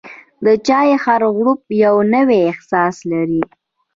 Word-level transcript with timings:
د 0.45 0.47
چای 0.67 0.89
هر 1.03 1.21
غوړپ 1.35 1.61
یو 1.83 1.95
نوی 2.13 2.39
احساس 2.51 2.95
لري. 3.11 3.41